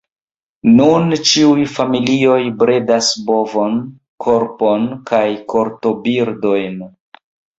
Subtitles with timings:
[0.77, 3.77] Nun ĉiuj familioj bredas bovon,
[4.27, 5.23] porkon kaj
[5.55, 6.83] kortobirdojn.